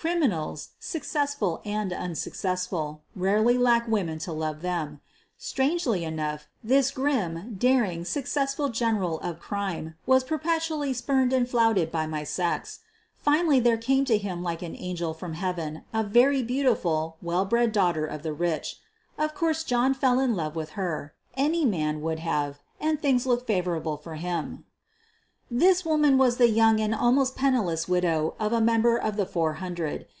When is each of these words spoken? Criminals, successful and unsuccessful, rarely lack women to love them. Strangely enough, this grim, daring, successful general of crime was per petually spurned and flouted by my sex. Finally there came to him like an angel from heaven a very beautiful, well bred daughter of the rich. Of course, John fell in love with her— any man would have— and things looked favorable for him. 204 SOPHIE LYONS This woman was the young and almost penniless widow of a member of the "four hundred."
Criminals, 0.00 0.74
successful 0.78 1.60
and 1.64 1.92
unsuccessful, 1.92 3.02
rarely 3.16 3.58
lack 3.58 3.88
women 3.88 4.20
to 4.20 4.32
love 4.32 4.62
them. 4.62 5.00
Strangely 5.36 6.04
enough, 6.04 6.46
this 6.62 6.92
grim, 6.92 7.54
daring, 7.58 8.04
successful 8.04 8.68
general 8.68 9.18
of 9.22 9.40
crime 9.40 9.96
was 10.06 10.22
per 10.22 10.38
petually 10.38 10.94
spurned 10.94 11.32
and 11.32 11.48
flouted 11.50 11.90
by 11.90 12.06
my 12.06 12.22
sex. 12.22 12.78
Finally 13.16 13.58
there 13.58 13.76
came 13.76 14.04
to 14.04 14.18
him 14.18 14.40
like 14.40 14.62
an 14.62 14.76
angel 14.76 15.12
from 15.14 15.34
heaven 15.34 15.82
a 15.92 16.04
very 16.04 16.44
beautiful, 16.44 17.16
well 17.20 17.44
bred 17.44 17.72
daughter 17.72 18.06
of 18.06 18.22
the 18.22 18.32
rich. 18.32 18.76
Of 19.18 19.34
course, 19.34 19.64
John 19.64 19.94
fell 19.94 20.20
in 20.20 20.36
love 20.36 20.54
with 20.54 20.70
her— 20.78 21.16
any 21.36 21.64
man 21.64 22.02
would 22.02 22.20
have— 22.20 22.60
and 22.80 23.02
things 23.02 23.26
looked 23.26 23.48
favorable 23.48 23.96
for 23.96 24.14
him. 24.14 24.64
204 25.50 25.52
SOPHIE 25.54 25.64
LYONS 25.64 25.78
This 25.78 25.84
woman 26.10 26.18
was 26.18 26.36
the 26.36 26.50
young 26.50 26.78
and 26.82 26.94
almost 26.94 27.34
penniless 27.34 27.88
widow 27.88 28.34
of 28.38 28.52
a 28.52 28.60
member 28.60 28.98
of 28.98 29.16
the 29.16 29.24
"four 29.24 29.54
hundred." 29.54 30.06